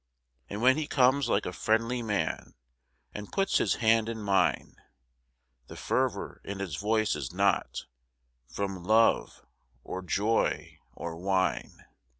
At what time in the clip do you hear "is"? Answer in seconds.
7.15-7.31